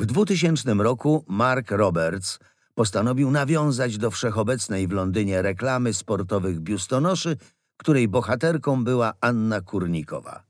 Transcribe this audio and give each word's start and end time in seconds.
W 0.00 0.06
2000 0.06 0.74
roku 0.74 1.24
Mark 1.28 1.70
Roberts 1.70 2.38
postanowił 2.74 3.30
nawiązać 3.30 3.98
do 3.98 4.10
wszechobecnej 4.10 4.88
w 4.88 4.92
Londynie 4.92 5.42
reklamy 5.42 5.94
sportowych 5.94 6.60
biustonoszy, 6.60 7.36
której 7.76 8.08
bohaterką 8.08 8.84
była 8.84 9.12
Anna 9.20 9.60
Kurnikowa. 9.60 10.42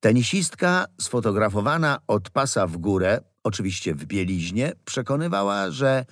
Tenisistka, 0.00 0.86
sfotografowana 1.00 1.98
od 2.06 2.30
pasa 2.30 2.66
w 2.66 2.76
górę, 2.76 3.20
oczywiście 3.44 3.94
w 3.94 4.04
bieliźnie, 4.04 4.72
przekonywała, 4.84 5.70
że 5.70 6.04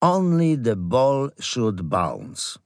only 0.00 0.58
the 0.58 0.76
ball 0.76 1.30
should 1.40 1.82
bounce. 1.82 2.58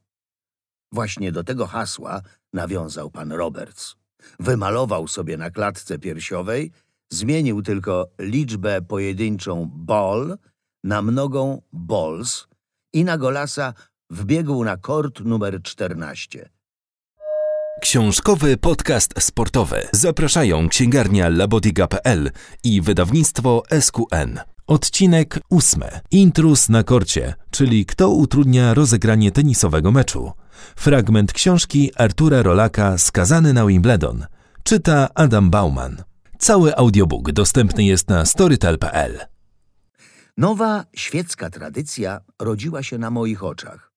Właśnie 0.93 1.33
do 1.33 1.45
tego 1.45 1.67
hasła 1.67 2.21
nawiązał 2.53 3.11
pan 3.11 3.33
Roberts. 3.33 3.97
Wymalował 4.41 5.09
sobie 5.09 5.37
na 5.37 5.51
klatce 5.51 5.99
piersiowej, 5.99 6.73
zmienił 7.13 7.63
tylko 7.63 8.11
liczbę 8.19 8.83
pojedynczą 8.83 9.71
ball 9.73 10.39
na 10.85 11.03
mnogą 11.03 11.63
balls 11.73 12.47
i 12.93 13.05
na 13.05 13.19
golasa 13.19 13.75
wbiegł 14.11 14.65
na 14.65 14.77
kort 14.77 15.21
numer 15.21 15.63
14. 15.63 16.51
Książkowy 17.81 18.57
podcast 18.57 19.23
sportowy. 19.23 19.89
Zapraszają 19.93 20.69
księgarnia 20.69 21.29
labodiga.pl 21.29 22.31
i 22.65 22.81
wydawnictwo 22.81 23.63
SQN. 23.81 24.39
Odcinek 24.67 25.41
ósmy. 25.51 26.01
Intrus 26.11 26.69
na 26.69 26.83
korcie, 26.83 27.35
czyli 27.51 27.87
kto 27.87 28.11
utrudnia 28.11 28.75
rozegranie 28.75 29.33
tenisowego 29.33 29.91
meczu. 29.91 30.33
Fragment 30.77 31.33
książki 31.33 31.91
Artura 31.97 32.43
Rolaka 32.43 32.99
Skazany 32.99 33.53
na 33.53 33.67
Wimbledon. 33.67 34.27
Czyta 34.63 35.09
Adam 35.15 35.51
Bauman. 35.51 36.10
Cały 36.41 36.77
audiobook 36.77 37.33
dostępny 37.33 37.85
jest 37.85 38.09
na 38.09 38.25
storytel.pl. 38.25 39.21
Nowa 40.37 40.85
świecka 40.97 41.51
tradycja 41.51 42.21
rodziła 42.39 42.83
się 42.83 42.99
na 42.99 43.11
moich 43.11 43.45
oczach. 43.45 43.93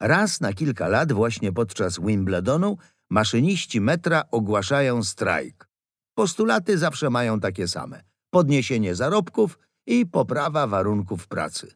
Raz 0.00 0.40
na 0.40 0.52
kilka 0.52 0.88
lat, 0.88 1.12
właśnie 1.12 1.52
podczas 1.52 2.00
Wimbledonu, 2.00 2.76
maszyniści 3.10 3.80
metra 3.80 4.22
ogłaszają 4.30 5.04
strajk. 5.04 5.68
Postulaty 6.14 6.78
zawsze 6.78 7.10
mają 7.10 7.40
takie 7.40 7.68
same: 7.68 8.02
podniesienie 8.30 8.94
zarobków 8.94 9.58
i 9.86 10.06
poprawa 10.06 10.66
warunków 10.66 11.28
pracy. 11.28 11.74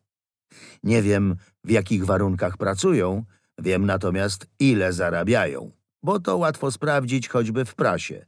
Nie 0.83 1.03
wiem, 1.03 1.37
w 1.65 1.71
jakich 1.71 2.07
warunkach 2.07 2.57
pracują, 2.57 3.25
wiem 3.59 3.87
natomiast, 3.87 4.47
ile 4.59 4.93
zarabiają, 4.93 5.71
bo 6.03 6.21
to 6.21 6.37
łatwo 6.37 6.71
sprawdzić 6.71 7.29
choćby 7.29 7.65
w 7.65 7.75
prasie. 7.75 8.27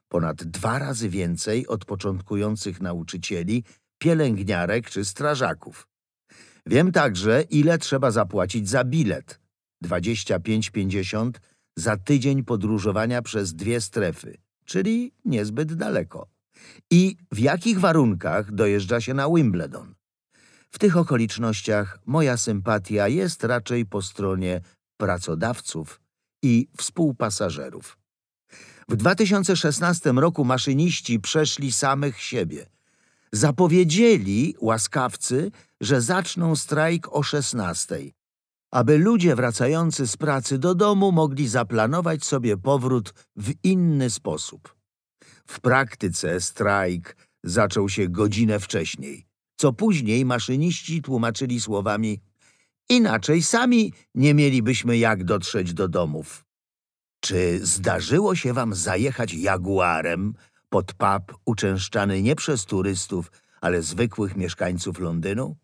Ponad 0.08 0.44
dwa 0.44 0.80
razy 0.80 1.10
więcej 1.10 1.68
od 1.68 1.86
początkujących 1.86 2.82
nauczycieli, 2.82 3.64
pielęgniarek 3.98 4.90
czy 4.90 5.06
strażaków. 5.06 5.88
Wiem 6.66 6.92
także, 6.92 7.42
ile 7.42 7.78
trzeba 7.78 8.12
zapłacić 8.12 8.70
za 8.70 8.84
bilet. 8.84 9.40
25,50 9.86 11.32
za 11.76 11.98
tydzień 11.98 12.44
podróżowania 12.44 13.22
przez 13.22 13.54
dwie 13.54 13.82
strefy, 13.82 14.38
czyli 14.66 15.12
niezbyt 15.26 15.74
daleko. 15.74 16.39
I 16.92 17.18
w 17.32 17.40
jakich 17.40 17.80
warunkach 17.80 18.52
dojeżdża 18.52 19.02
się 19.02 19.14
na 19.14 19.30
Wimbledon. 19.30 19.96
W 20.72 20.80
tych 20.80 20.98
okolicznościach 20.98 22.00
moja 22.06 22.38
sympatia 22.38 23.08
jest 23.08 23.44
raczej 23.44 23.86
po 23.86 24.02
stronie 24.02 24.62
pracodawców 24.98 26.02
i 26.44 26.68
współpasażerów. 26.78 27.98
W 28.90 28.96
2016 28.96 30.12
roku 30.12 30.46
maszyniści 30.46 31.20
przeszli 31.20 31.72
samych 31.72 32.22
siebie. 32.22 32.66
Zapowiedzieli 33.32 34.56
łaskawcy, 34.60 35.52
że 35.82 36.02
zaczną 36.02 36.56
strajk 36.56 37.14
o 37.14 37.24
16, 37.24 38.00
aby 38.72 38.98
ludzie 38.98 39.36
wracający 39.36 40.08
z 40.08 40.18
pracy 40.18 40.58
do 40.58 40.76
domu 40.76 41.12
mogli 41.12 41.48
zaplanować 41.48 42.26
sobie 42.26 42.58
powrót 42.58 43.14
w 43.36 43.54
inny 43.64 44.10
sposób. 44.10 44.79
W 45.50 45.60
praktyce 45.60 46.42
strajk 46.42 47.16
zaczął 47.44 47.90
się 47.90 48.10
godzinę 48.10 48.60
wcześniej, 48.60 49.26
co 49.56 49.74
później 49.74 50.26
maszyniści 50.26 51.02
tłumaczyli 51.02 51.62
słowami 51.62 52.22
Inaczej 52.90 53.44
sami 53.44 53.94
nie 54.16 54.34
mielibyśmy 54.34 54.98
jak 54.98 55.24
dotrzeć 55.24 55.74
do 55.74 55.88
domów. 55.88 56.46
Czy 57.20 57.60
zdarzyło 57.66 58.36
się 58.36 58.54
wam 58.54 58.76
zajechać 58.76 59.34
jaguarem 59.34 60.34
pod 60.70 60.94
pub 60.94 61.40
uczęszczany 61.46 62.22
nie 62.22 62.36
przez 62.36 62.66
turystów, 62.66 63.32
ale 63.62 63.82
zwykłych 63.82 64.36
mieszkańców 64.36 65.00
Londynu? 65.00 65.58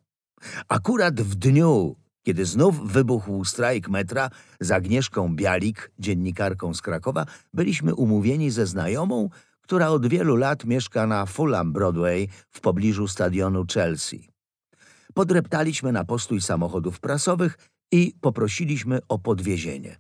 Akurat 0.68 1.22
w 1.22 1.36
dniu, 1.36 1.96
kiedy 2.24 2.46
znów 2.46 2.92
wybuchł 2.92 3.46
strajk 3.46 3.90
metra 3.90 4.30
z 4.60 4.72
Agnieszką 4.72 5.36
Bialik, 5.36 5.92
dziennikarką 6.00 6.74
z 6.74 6.82
Krakowa, 6.82 7.26
byliśmy 7.54 7.96
umówieni 7.96 8.52
ze 8.52 8.66
znajomą, 8.68 9.30
która 9.66 9.90
od 9.90 10.08
wielu 10.08 10.36
lat 10.36 10.66
mieszka 10.66 11.08
na 11.08 11.26
Fulham 11.26 11.74
Broadway 11.74 12.30
w 12.50 12.62
pobliżu 12.62 13.08
stadionu 13.08 13.66
Chelsea. 13.74 14.30
Podreptaliśmy 15.14 15.92
na 15.92 16.06
postój 16.06 16.42
samochodów 16.42 17.00
prasowych 17.00 17.58
i 17.92 18.14
poprosiliśmy 18.22 19.00
o 19.08 19.20
podwiezienie. 19.20 19.98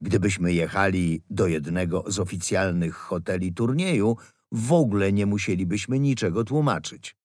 Gdybyśmy 0.00 0.52
jechali 0.52 1.22
do 1.30 1.46
jednego 1.46 2.04
z 2.06 2.18
oficjalnych 2.18 2.94
hoteli 2.94 3.52
turnieju, 3.52 4.16
w 4.52 4.72
ogóle 4.72 5.12
nie 5.12 5.26
musielibyśmy 5.26 5.98
niczego 5.98 6.44
tłumaczyć. 6.44 7.16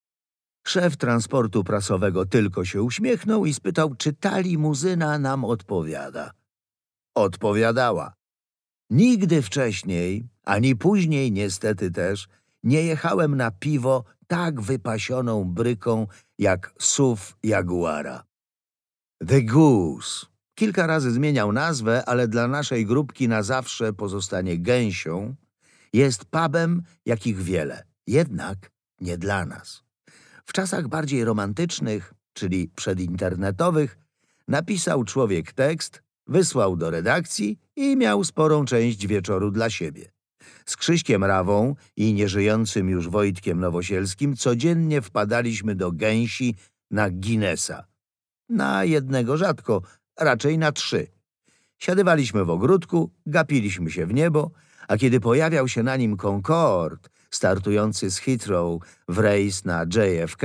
Szef 0.67 0.97
transportu 0.97 1.63
prasowego 1.63 2.25
tylko 2.25 2.65
się 2.65 2.83
uśmiechnął 2.83 3.45
i 3.45 3.53
spytał, 3.53 3.95
czy 3.95 4.13
ta 4.13 4.39
limuzyna 4.39 5.19
nam 5.19 5.45
odpowiada. 5.45 6.31
Odpowiadała. 7.15 8.18
Nigdy 8.89 9.41
wcześniej, 9.41 10.27
ani 10.43 10.75
później 10.75 11.31
niestety 11.31 11.91
też, 11.91 12.27
nie 12.63 12.83
jechałem 12.83 13.37
na 13.37 13.51
piwo 13.51 14.03
tak 14.27 14.61
wypasioną 14.61 15.43
bryką 15.45 16.07
jak 16.39 16.73
SUV 16.79 17.21
Jaguara. 17.43 18.23
The 19.27 19.41
Goose. 19.41 20.25
Kilka 20.55 20.87
razy 20.87 21.11
zmieniał 21.11 21.51
nazwę, 21.51 22.03
ale 22.05 22.27
dla 22.27 22.47
naszej 22.47 22.85
grupki 22.85 23.27
na 23.27 23.43
zawsze 23.43 23.93
pozostanie 23.93 24.57
gęsią. 24.57 25.35
Jest 25.93 26.25
pubem, 26.25 26.83
jakich 27.05 27.41
wiele, 27.41 27.83
jednak 28.07 28.71
nie 29.01 29.17
dla 29.17 29.45
nas. 29.45 29.83
W 30.45 30.53
czasach 30.53 30.87
bardziej 30.87 31.23
romantycznych, 31.25 32.13
czyli 32.33 32.67
przedinternetowych, 32.75 33.97
napisał 34.47 35.03
człowiek 35.03 35.53
tekst, 35.53 36.03
wysłał 36.27 36.77
do 36.77 36.89
redakcji 36.89 37.59
i 37.79 37.97
miał 37.97 38.23
sporą 38.23 38.65
część 38.65 39.07
wieczoru 39.07 39.51
dla 39.51 39.69
siebie. 39.69 40.11
Z 40.65 40.77
Krzyśkiem 40.77 41.23
Rawą 41.23 41.75
i 41.97 42.13
nieżyjącym 42.13 42.89
już 42.89 43.09
Wojtkiem 43.09 43.59
Nowosielskim 43.59 44.35
codziennie 44.35 45.01
wpadaliśmy 45.01 45.75
do 45.75 45.91
gęsi 45.91 46.55
na 46.91 47.09
Guinnessa. 47.09 47.85
Na 48.49 48.83
jednego 48.83 49.37
rzadko, 49.37 49.81
raczej 50.19 50.57
na 50.57 50.71
trzy. 50.71 51.07
Siadywaliśmy 51.77 52.45
w 52.45 52.49
ogródku, 52.49 53.11
gapiliśmy 53.25 53.91
się 53.91 54.05
w 54.05 54.13
niebo, 54.13 54.51
a 54.87 54.97
kiedy 54.97 55.19
pojawiał 55.19 55.67
się 55.67 55.83
na 55.83 55.95
nim 55.95 56.17
Concorde, 56.17 57.09
startujący 57.31 58.11
z 58.11 58.17
Heathrow 58.17 58.81
w 59.07 59.17
rejs 59.17 59.65
na 59.65 59.83
JFK, 59.83 60.43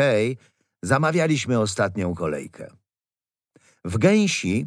zamawialiśmy 0.83 1.61
ostatnią 1.61 2.15
kolejkę. 2.15 2.71
W 3.85 3.99
Gęsi, 3.99 4.67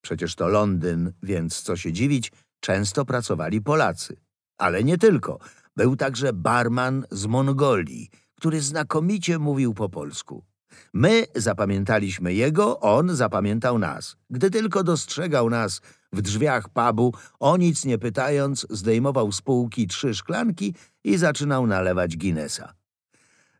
przecież 0.00 0.34
to 0.34 0.48
Londyn, 0.48 1.12
więc 1.22 1.62
co 1.62 1.76
się 1.76 1.92
dziwić, 1.92 2.32
często 2.60 3.04
pracowali 3.04 3.60
Polacy. 3.60 4.16
Ale 4.58 4.84
nie 4.84 4.98
tylko. 4.98 5.38
Był 5.76 5.96
także 5.96 6.32
barman 6.32 7.06
z 7.10 7.26
Mongolii, 7.26 8.10
który 8.34 8.60
znakomicie 8.60 9.38
mówił 9.38 9.74
po 9.74 9.88
polsku. 9.88 10.44
My 10.92 11.26
zapamiętaliśmy 11.34 12.34
jego, 12.34 12.80
on 12.80 13.16
zapamiętał 13.16 13.78
nas. 13.78 14.16
Gdy 14.30 14.50
tylko 14.50 14.84
dostrzegał 14.84 15.50
nas 15.50 15.80
w 16.12 16.22
drzwiach 16.22 16.68
pubu, 16.68 17.14
o 17.40 17.56
nic 17.56 17.84
nie 17.84 17.98
pytając, 17.98 18.66
zdejmował 18.70 19.32
z 19.32 19.40
półki 19.42 19.86
trzy 19.86 20.14
szklanki 20.14 20.74
i 21.04 21.16
zaczynał 21.16 21.66
nalewać 21.66 22.16
Guinnessa. 22.16 22.74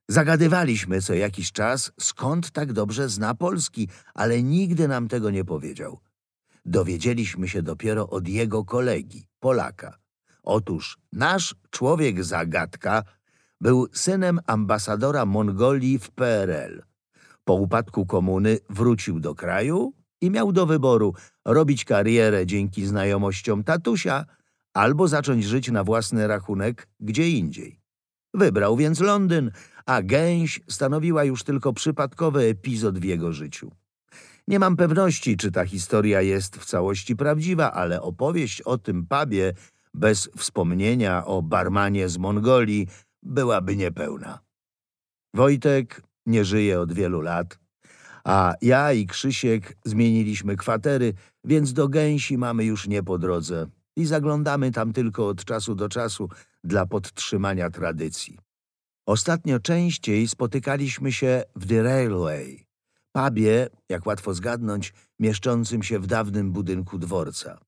Zagadywaliśmy 0.08 1.02
co 1.02 1.14
jakiś 1.14 1.52
czas, 1.52 1.92
skąd 2.00 2.50
tak 2.50 2.72
dobrze 2.72 3.08
zna 3.08 3.34
Polski, 3.34 3.88
ale 4.14 4.42
nigdy 4.42 4.88
nam 4.88 5.08
tego 5.08 5.31
nie 5.31 5.44
powiedział. 5.44 6.00
Dowiedzieliśmy 6.70 7.49
się 7.49 7.62
dopiero 7.62 8.08
od 8.08 8.28
jego 8.28 8.64
kolegi, 8.64 9.26
Polaka. 9.40 9.99
Otóż 10.43 10.99
nasz 11.12 11.55
człowiek 11.70 12.25
zagadka 12.25 13.02
był 13.61 13.87
synem 13.93 14.40
ambasadora 14.46 15.26
Mongolii 15.26 15.99
w 15.99 16.11
PRL. 16.11 16.82
Po 17.44 17.55
upadku 17.55 18.06
komuny 18.06 18.58
wrócił 18.69 19.20
do 19.20 19.34
kraju 19.34 19.93
i 20.20 20.31
miał 20.31 20.52
do 20.52 20.67
wyboru 20.67 21.14
robić 21.44 21.84
karierę 21.84 22.46
dzięki 22.46 22.87
znajomościom 22.87 23.64
tatusia 23.64 24.25
albo 24.75 25.08
zacząć 25.08 25.44
żyć 25.44 25.70
na 25.70 25.84
własny 25.84 26.26
rachunek 26.26 26.88
gdzie 27.00 27.31
indziej. 27.31 27.81
Wybrał 28.34 28.76
więc 28.76 29.00
Londyn, 29.00 29.50
a 29.87 30.02
gęś 30.02 30.61
stanowiła 30.69 31.25
już 31.25 31.44
tylko 31.44 31.73
przypadkowy 31.73 32.40
epizod 32.40 32.99
w 32.99 33.05
jego 33.05 33.32
życiu. 33.32 33.70
Nie 34.50 34.58
mam 34.58 34.76
pewności, 34.76 35.37
czy 35.37 35.50
ta 35.50 35.64
historia 35.64 36.23
jest 36.23 36.56
w 36.56 36.64
całości 36.64 37.17
prawdziwa, 37.17 37.73
ale 37.73 38.02
opowieść 38.02 38.62
o 38.62 38.79
tym 38.79 39.06
pubie 39.06 39.52
bez 39.94 40.31
wspomnienia 40.37 41.25
o 41.25 41.43
barmanie 41.43 42.08
z 42.08 42.19
Mongolii 42.19 42.88
byłaby 43.23 43.76
niepełna. 43.76 44.38
Wojtek 45.35 46.02
nie 46.26 46.44
żyje 46.44 46.81
od 46.81 46.93
wielu 46.93 47.20
lat, 47.20 47.58
a 48.25 48.55
ja 48.62 48.93
i 48.93 49.06
Krzysiek 49.06 49.76
zmieniliśmy 49.85 50.56
kwatery, 50.56 51.14
więc 51.44 51.73
do 51.73 51.88
gęsi 51.88 52.38
mamy 52.38 52.64
już 52.64 52.88
nie 52.88 53.02
po 53.02 53.19
drodze 53.19 53.67
i 53.97 54.06
zaglądamy 54.06 54.70
tam 54.70 54.93
tylko 54.93 55.29
od 55.29 55.44
czasu 55.44 55.75
do 55.75 55.88
czasu 55.88 56.29
dla 56.64 56.87
podtrzymania 56.87 57.70
tradycji. 57.70 58.38
Ostatnio 59.06 59.61
częściej 59.61 60.29
spotykaliśmy 60.29 61.12
się 61.12 61.43
w 61.56 61.67
The 61.67 61.82
Railway, 61.82 62.69
pubie, 63.12 63.68
jak 63.88 64.06
łatwo 64.06 64.34
zgadnąć, 64.34 64.92
mieszczącym 65.18 65.82
się 65.82 65.98
w 65.98 66.06
dawnym 66.06 66.52
budynku 66.52 66.98
dworca. 66.98 67.60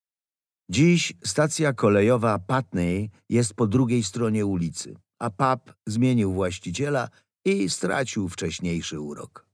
Dziś 0.70 1.12
stacja 1.24 1.72
kolejowa 1.72 2.38
Putney 2.38 3.10
jest 3.28 3.54
po 3.54 3.66
drugiej 3.66 4.02
stronie 4.02 4.46
ulicy, 4.46 4.96
a 5.18 5.30
pub 5.30 5.74
zmienił 5.86 6.32
właściciela 6.32 7.08
i 7.44 7.70
stracił 7.70 8.28
wcześniejszy 8.28 9.00
urok. 9.00 9.46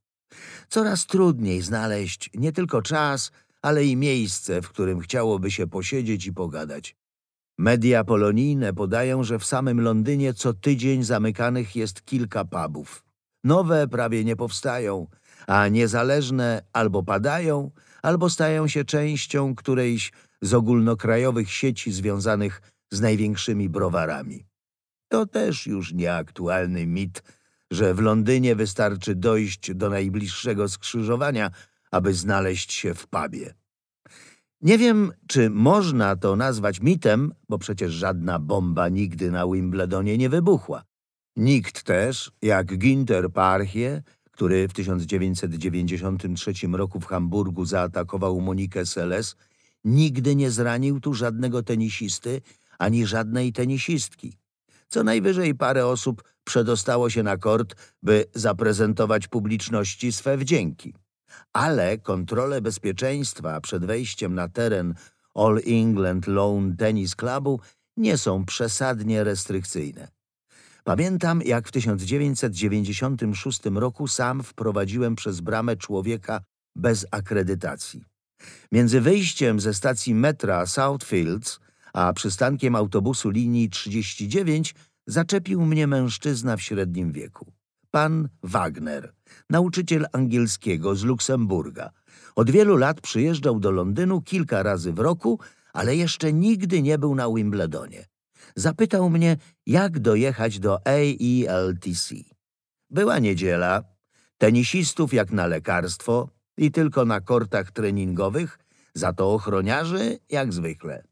Coraz 0.69 1.07
trudniej 1.07 1.63
znaleźć 1.63 2.31
nie 2.35 2.53
tylko 2.53 2.83
czas, 2.83 3.33
ale 3.63 3.85
i 3.85 3.97
miejsce, 3.97 4.63
w 4.63 4.69
którym 4.69 5.01
chciałoby 5.01 5.51
się 5.51 5.67
posiedzieć 5.67 6.27
i 6.27 6.33
pogadać. 6.33 6.97
Media 7.59 8.05
polonijne 8.05 8.73
podają, 8.73 9.25
że 9.25 9.39
w 9.39 9.45
samym 9.45 9.81
Londynie 9.81 10.35
co 10.35 10.53
tydzień 10.55 11.05
zamykanych 11.05 11.77
jest 11.77 12.05
kilka 12.05 12.45
pubów. 12.45 13.05
Nowe 13.45 13.89
prawie 13.89 14.25
nie 14.25 14.37
powstają, 14.37 15.07
a 15.47 15.69
niezależne 15.69 16.63
albo 16.73 17.03
padają, 17.03 17.71
albo 18.03 18.31
stają 18.31 18.69
się 18.69 18.85
częścią 18.85 19.55
którejś 19.55 20.13
z 20.43 20.55
ogólnokrajowych 20.55 21.51
sieci 21.51 21.93
związanych 21.93 22.63
z 22.91 23.01
największymi 23.01 23.69
browarami. 23.69 24.47
To 25.09 25.27
też 25.27 25.67
już 25.67 25.93
nieaktualny 25.93 26.87
mit, 26.87 27.23
że 27.71 27.95
w 27.95 28.01
Londynie 28.01 28.57
wystarczy 28.57 29.15
dojść 29.15 29.75
do 29.75 29.91
najbliższego 29.91 30.69
skrzyżowania, 30.69 31.51
aby 31.91 32.15
znaleźć 32.15 32.73
się 32.73 32.95
w 32.95 33.07
pubie. 33.07 33.55
Nie 34.61 34.79
wiem, 34.79 35.13
czy 35.27 35.51
można 35.51 36.17
to 36.17 36.37
nazwać 36.37 36.81
mitem, 36.81 37.35
bo 37.49 37.59
przecież 37.59 37.93
żadna 37.93 38.39
bomba 38.39 38.89
nigdy 38.89 39.31
na 39.31 39.47
Wimbledonie 39.47 40.19
nie 40.19 40.29
wybuchła. 40.29 40.83
Nikt 41.37 41.83
też, 41.83 42.33
jak 42.43 42.79
Ginter 42.79 43.33
Parchie, 43.33 44.03
który 44.39 44.69
w 44.69 44.73
1993 44.73 46.53
roku 46.73 47.01
w 47.01 47.07
Hamburgu 47.07 47.65
zaatakował 47.65 48.41
Monikę 48.41 48.87
Seles, 48.87 49.37
nigdy 49.85 50.37
nie 50.37 50.51
zranił 50.51 51.01
tu 51.01 51.15
żadnego 51.15 51.63
tenisisty 51.63 52.41
ani 52.79 53.07
żadnej 53.07 53.53
tenisistki. 53.53 54.33
Co 54.89 55.05
najwyżej 55.05 55.55
parę 55.55 55.87
osób 55.87 56.23
przedostało 56.45 57.11
się 57.11 57.23
na 57.23 57.37
kort, 57.37 57.75
by 58.03 58.25
zaprezentować 58.35 59.29
publiczności 59.29 60.13
swe 60.13 60.37
wdzięki. 60.37 60.95
Ale 61.53 61.99
kontrole 61.99 62.61
bezpieczeństwa 62.61 63.61
przed 63.61 63.85
wejściem 63.85 64.35
na 64.35 64.49
teren 64.49 64.95
All 65.35 65.61
England 65.67 66.27
Lawn 66.27 66.77
Tennis 66.77 67.17
Clubu 67.17 67.61
nie 67.97 68.19
są 68.19 68.45
przesadnie 68.45 69.25
restrykcyjne. 69.25 70.18
Pamiętam, 70.89 71.43
jak 71.45 71.69
w 71.69 71.73
1996 71.73 73.61
roku 73.75 74.09
sam 74.09 74.43
wprowadziłem 74.43 75.17
przez 75.17 75.41
bramę 75.41 75.77
człowieka 75.77 76.41
bez 76.77 77.07
akredytacji. 77.11 78.05
Między 78.73 79.01
wyjściem 79.01 79.61
ze 79.61 79.75
stacji 79.75 80.15
metra 80.15 80.67
Southfields 80.67 81.61
a 81.93 82.13
przystankiem 82.13 82.77
autobusu 82.77 83.31
linii 83.31 83.71
39 83.71 84.75
zaczepił 85.07 85.65
mnie 85.65 85.87
mężczyzna 85.87 86.57
w 86.57 86.63
średnim 86.63 87.13
wieku. 87.13 87.53
Pan 87.91 88.29
Wagner, 88.43 89.15
nauczyciel 89.51 90.07
angielskiego 90.13 90.97
z 90.97 91.05
Luksemburga. 91.05 91.91
Od 92.37 92.51
wielu 92.51 92.77
lat 92.77 93.01
przyjeżdżał 93.01 93.61
do 93.61 93.71
Londynu 93.71 94.23
kilka 94.23 94.63
razy 94.63 94.93
w 94.93 94.99
roku, 94.99 95.41
ale 95.73 95.97
jeszcze 95.97 96.33
nigdy 96.33 96.83
nie 96.83 96.99
był 96.99 97.15
na 97.15 97.29
Wimbledonie. 97.35 98.07
Zapytał 98.57 99.11
mnie, 99.11 99.37
jak 99.67 99.99
dojechać 99.99 100.59
do 100.59 100.87
AELTC. 100.87 102.15
Była 102.91 103.19
niedziela, 103.19 103.83
tenisistów 104.39 105.15
jak 105.15 105.33
na 105.33 105.47
lekarstwo 105.47 106.29
i 106.57 106.71
tylko 106.71 107.05
na 107.05 107.21
kortach 107.21 107.73
treningowych, 107.73 108.59
za 108.95 109.13
to 109.13 109.33
ochroniarzy 109.33 110.19
jak 110.29 110.53
zwykle. 110.53 111.03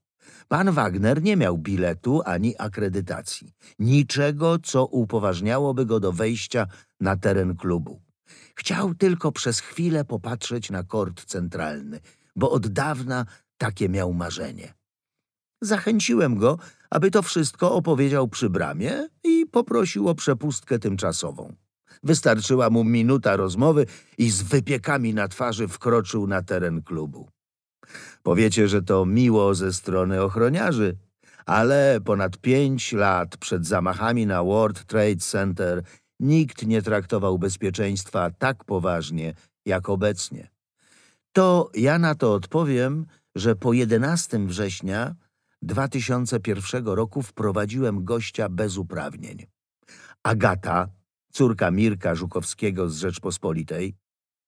Pan 0.49 0.73
Wagner 0.73 1.23
nie 1.23 1.37
miał 1.37 1.59
biletu 1.59 2.23
ani 2.25 2.55
akredytacji. 2.59 3.53
Niczego, 3.79 4.59
co 4.59 4.87
upoważniałoby 4.87 5.87
go 5.87 6.01
do 6.01 6.13
wejścia 6.13 6.67
na 7.01 7.17
teren 7.17 7.57
klubu. 7.57 8.01
Chciał 8.57 8.95
tylko 8.95 9.33
przez 9.33 9.61
chwilę 9.61 10.05
popatrzeć 10.05 10.71
na 10.71 10.83
kort 10.83 11.25
centralny, 11.25 12.01
bo 12.37 12.51
od 12.51 12.69
dawna 12.69 13.27
takie 13.59 13.89
miał 13.89 14.13
marzenie. 14.13 14.75
Zachęciłem 15.61 16.37
go, 16.37 16.59
aby 16.91 17.11
to 17.11 17.23
wszystko 17.23 17.73
opowiedział 17.73 18.29
przy 18.29 18.51
bramie 18.51 19.09
i 19.25 19.47
poprosił 19.47 20.09
o 20.09 20.15
przepustkę 20.15 20.79
tymczasową. 20.79 21.55
Wystarczyła 22.03 22.71
mu 22.71 22.85
minuta 22.85 23.37
rozmowy 23.37 23.87
i 24.19 24.31
z 24.31 24.43
wypiekami 24.43 25.15
na 25.15 25.29
twarzy 25.29 25.69
wkroczył 25.69 26.27
na 26.27 26.43
teren 26.43 26.83
klubu. 26.83 27.29
Powiecie, 28.23 28.69
że 28.69 28.83
to 28.83 29.07
miło 29.07 29.55
ze 29.55 29.73
strony 29.73 30.23
ochroniarzy, 30.23 30.97
ale 31.47 32.01
ponad 32.05 32.39
pięć 32.39 32.93
lat 32.93 33.37
przed 33.37 33.67
zamachami 33.67 34.27
na 34.27 34.45
World 34.45 34.85
Trade 34.85 35.17
Center 35.17 35.83
nikt 36.21 36.67
nie 36.67 36.83
traktował 36.83 37.39
bezpieczeństwa 37.39 38.31
tak 38.39 38.65
poważnie 38.65 39.35
jak 39.67 39.89
obecnie. 39.89 40.49
To 41.33 41.71
ja 41.75 41.99
na 41.99 42.15
to 42.15 42.35
odpowiem, 42.35 43.07
że 43.35 43.57
po 43.57 43.73
11 43.73 44.47
września 44.47 45.15
2001 45.63 46.87
roku 46.87 47.23
wprowadziłem 47.23 48.05
gościa 48.05 48.49
bez 48.49 48.77
uprawnień. 48.77 49.47
Agata, 50.23 50.89
córka 51.33 51.71
Mirka 51.71 52.15
Żukowskiego 52.15 52.91
z 52.91 52.99
Rzeczpospolitej, 52.99 53.95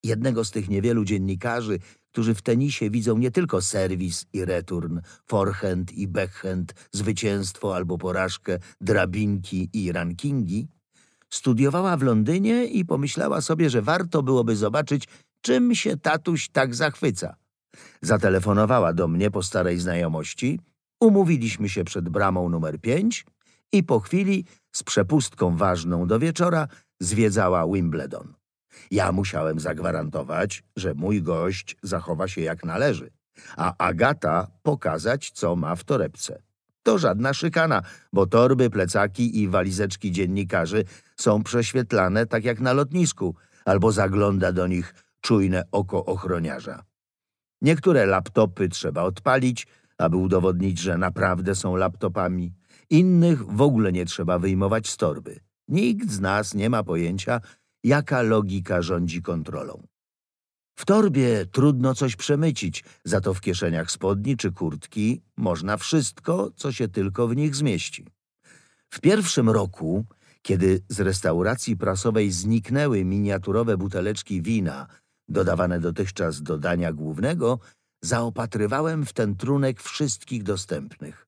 jednego 0.04 0.44
z 0.44 0.50
tych 0.50 0.68
niewielu 0.68 1.04
dziennikarzy, 1.04 1.78
którzy 2.12 2.34
w 2.34 2.42
tenisie 2.42 2.90
widzą 2.90 3.18
nie 3.18 3.30
tylko 3.30 3.62
serwis 3.62 4.26
i 4.32 4.44
return, 4.44 4.98
forehand 5.26 5.92
i 5.92 6.08
backhand, 6.08 6.74
zwycięstwo 6.92 7.76
albo 7.76 7.98
porażkę, 7.98 8.58
drabinki 8.80 9.70
i 9.72 9.92
rankingi, 9.92 10.68
studiowała 11.30 11.96
w 11.96 12.02
Londynie 12.02 12.64
i 12.64 12.84
pomyślała 12.84 13.40
sobie, 13.40 13.70
że 13.70 13.82
warto 13.82 14.22
byłoby 14.22 14.56
zobaczyć, 14.56 15.08
czym 15.40 15.74
się 15.74 15.96
tatuś 15.96 16.48
tak 16.48 16.74
zachwyca. 16.74 17.36
Zatelefonowała 18.02 18.92
do 18.92 19.08
mnie 19.08 19.30
po 19.30 19.42
starej 19.42 19.78
znajomości, 19.78 20.60
umówiliśmy 21.00 21.68
się 21.68 21.84
przed 21.84 22.08
bramą 22.08 22.48
numer 22.48 22.80
pięć 22.80 23.26
i 23.72 23.82
po 23.82 24.00
chwili 24.00 24.44
z 24.72 24.82
przepustką 24.82 25.56
ważną 25.56 26.06
do 26.06 26.18
wieczora 26.18 26.68
zwiedzała 27.00 27.66
Wimbledon. 27.66 28.34
Ja 28.90 29.12
musiałem 29.12 29.60
zagwarantować, 29.60 30.62
że 30.76 30.94
mój 30.94 31.22
gość 31.22 31.76
zachowa 31.82 32.28
się 32.28 32.40
jak 32.40 32.64
należy, 32.64 33.10
a 33.56 33.74
Agata 33.78 34.46
pokazać, 34.62 35.30
co 35.30 35.56
ma 35.56 35.74
w 35.74 35.84
torebce. 35.84 36.42
To 36.82 36.98
żadna 36.98 37.34
szykana, 37.34 37.82
bo 38.12 38.26
torby, 38.26 38.70
plecaki 38.70 39.42
i 39.42 39.48
walizeczki 39.48 40.12
dziennikarzy 40.12 40.84
są 41.16 41.42
prześwietlane 41.42 42.26
tak 42.26 42.44
jak 42.44 42.60
na 42.60 42.72
lotnisku, 42.72 43.34
albo 43.64 43.92
zagląda 43.92 44.52
do 44.52 44.66
nich 44.66 44.94
czujne 45.20 45.62
oko 45.72 46.04
ochroniarza. 46.04 46.84
Niektóre 47.62 48.06
laptopy 48.06 48.68
trzeba 48.68 49.02
odpalić, 49.02 49.66
aby 49.98 50.16
udowodnić, 50.16 50.78
że 50.78 50.98
naprawdę 50.98 51.54
są 51.54 51.76
laptopami. 51.76 52.52
Innych 52.90 53.46
w 53.46 53.60
ogóle 53.60 53.92
nie 53.92 54.06
trzeba 54.06 54.38
wyjmować 54.38 54.88
z 54.88 54.96
torby. 54.96 55.40
Nikt 55.68 56.10
z 56.10 56.20
nas 56.20 56.54
nie 56.54 56.70
ma 56.70 56.82
pojęcia, 56.82 57.40
jaka 57.84 58.22
logika 58.22 58.82
rządzi 58.82 59.22
kontrolą. 59.22 59.82
W 60.78 60.84
torbie 60.84 61.46
trudno 61.46 61.94
coś 61.94 62.16
przemycić, 62.16 62.84
za 63.04 63.20
to 63.20 63.34
w 63.34 63.40
kieszeniach 63.40 63.90
spodni 63.90 64.36
czy 64.36 64.52
kurtki 64.52 65.22
można 65.36 65.76
wszystko, 65.76 66.50
co 66.56 66.72
się 66.72 66.88
tylko 66.88 67.28
w 67.28 67.36
nich 67.36 67.56
zmieści. 67.56 68.06
W 68.90 69.00
pierwszym 69.00 69.50
roku, 69.50 70.04
kiedy 70.42 70.80
z 70.88 71.00
restauracji 71.00 71.76
prasowej 71.76 72.30
zniknęły 72.30 73.04
miniaturowe 73.04 73.76
buteleczki 73.76 74.42
wina, 74.42 74.86
dodawane 75.28 75.80
dotychczas 75.80 76.42
do 76.42 76.58
dania 76.58 76.92
głównego, 76.92 77.58
zaopatrywałem 78.02 79.06
w 79.06 79.12
ten 79.12 79.36
trunek 79.36 79.82
wszystkich 79.82 80.42
dostępnych. 80.42 81.26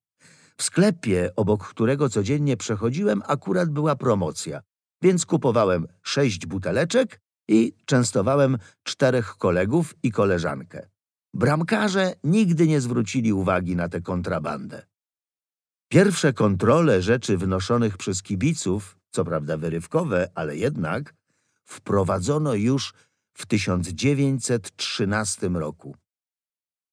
W 0.57 0.63
sklepie, 0.63 1.31
obok 1.37 1.69
którego 1.69 2.09
codziennie 2.09 2.57
przechodziłem, 2.57 3.23
akurat 3.27 3.71
była 3.71 3.97
promocja, 3.97 4.61
więc 5.03 5.27
kupowałem 5.27 5.87
sześć 6.03 6.47
buteleczek 6.47 7.21
i 7.49 7.73
częstowałem 7.85 8.59
czterech 8.83 9.37
kolegów 9.37 9.95
i 10.03 10.13
koleżankę. 10.13 10.89
Bramkarze 11.35 12.15
nigdy 12.25 12.67
nie 12.67 12.81
zwrócili 12.81 13.33
uwagi 13.33 13.77
na 13.77 13.89
tę 13.89 14.01
kontrabandę. 14.01 14.87
Pierwsze 15.89 16.33
kontrole 16.33 17.03
rzeczy 17.03 17.39
wnoszonych 17.39 17.97
przez 17.97 18.23
kibiców, 18.23 18.99
co 19.11 19.25
prawda 19.25 19.57
wyrywkowe, 19.57 20.31
ale 20.35 20.57
jednak, 20.57 21.15
wprowadzono 21.65 22.55
już 22.55 22.93
w 23.35 23.47
1913 23.47 25.49
roku. 25.49 25.97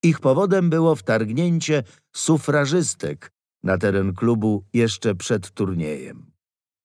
Ich 0.04 0.20
powodem 0.20 0.70
było 0.70 0.96
wtargnięcie 0.96 1.84
sufrażystek 2.16 3.32
na 3.63 3.77
teren 3.77 4.13
klubu 4.13 4.63
jeszcze 4.74 5.16
przed 5.16 5.51
turniejem. 5.51 6.32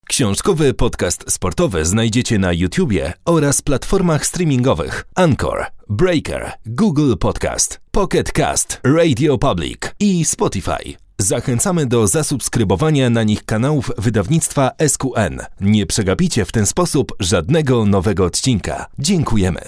Książkowy 0.08 0.74
podcast 0.74 1.32
sportowy 1.32 1.84
znajdziecie 1.84 2.38
na 2.38 2.52
YouTubie 2.52 3.12
oraz 3.24 3.62
platformach 3.62 4.26
streamingowych 4.26 5.04
Anchor, 5.14 5.66
Breaker, 5.88 6.52
Google 6.66 7.16
Podcast, 7.16 7.80
Pocket 7.90 8.32
Cast, 8.32 8.80
Radio 8.84 9.38
Public 9.38 9.78
i 10.00 10.24
Spotify. 10.24 10.96
Zachęcamy 11.18 11.86
do 11.86 12.06
zasubskrybowania 12.06 13.10
na 13.10 13.22
nich 13.22 13.44
kanałów 13.44 13.90
wydawnictwa 13.98 14.70
SQN. 14.88 15.40
Nie 15.60 15.86
przegapicie 15.86 16.44
w 16.44 16.52
ten 16.52 16.66
sposób 16.66 17.12
żadnego 17.20 17.86
nowego 17.86 18.24
odcinka. 18.24 18.86
Dziękujemy. 18.98 19.60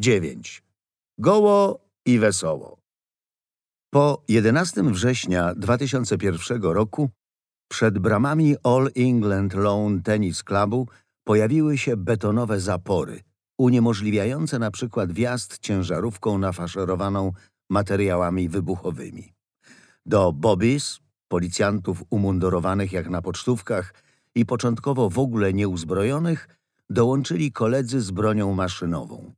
9. 0.00 0.62
Goło 1.18 1.87
i 2.08 2.18
wesoło. 2.18 2.78
Po 3.90 4.22
11 4.28 4.82
września 4.82 5.54
2001 5.54 6.62
roku 6.62 7.10
przed 7.70 7.98
bramami 7.98 8.56
All 8.62 8.90
England 8.96 9.54
Lawn 9.54 10.02
Tennis 10.02 10.42
Clubu 10.42 10.88
pojawiły 11.24 11.78
się 11.78 11.96
betonowe 11.96 12.60
zapory, 12.60 13.20
uniemożliwiające 13.58 14.58
na 14.58 14.70
przykład 14.70 15.12
wjazd 15.12 15.58
ciężarówką 15.58 16.38
nafaszerowaną 16.38 17.32
materiałami 17.70 18.48
wybuchowymi. 18.48 19.32
Do 20.06 20.32
Bobbies, 20.32 21.00
policjantów 21.28 22.04
umundurowanych 22.10 22.92
jak 22.92 23.10
na 23.10 23.22
pocztówkach 23.22 23.94
i 24.34 24.46
początkowo 24.46 25.10
w 25.10 25.18
ogóle 25.18 25.52
nieuzbrojonych, 25.52 26.48
dołączyli 26.90 27.52
koledzy 27.52 28.00
z 28.00 28.10
bronią 28.10 28.54
maszynową. 28.54 29.37